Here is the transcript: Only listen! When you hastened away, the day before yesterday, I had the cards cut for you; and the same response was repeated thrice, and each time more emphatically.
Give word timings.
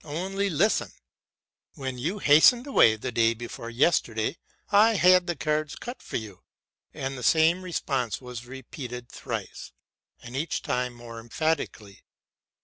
Only 0.03 0.49
listen! 0.49 0.91
When 1.75 1.99
you 1.99 2.17
hastened 2.17 2.65
away, 2.65 2.95
the 2.95 3.11
day 3.11 3.35
before 3.35 3.69
yesterday, 3.69 4.37
I 4.71 4.95
had 4.95 5.27
the 5.27 5.35
cards 5.35 5.75
cut 5.75 6.01
for 6.01 6.17
you; 6.17 6.41
and 6.91 7.15
the 7.15 7.21
same 7.21 7.61
response 7.61 8.19
was 8.19 8.47
repeated 8.47 9.09
thrice, 9.11 9.71
and 10.23 10.35
each 10.35 10.63
time 10.63 10.95
more 10.95 11.19
emphatically. 11.19 12.01